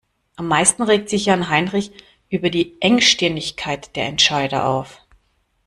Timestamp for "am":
0.35-0.47